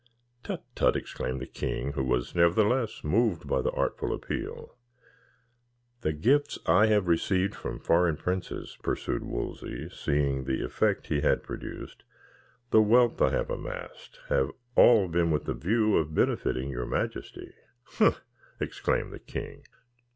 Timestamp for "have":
6.87-7.07, 13.29-13.51, 14.29-14.49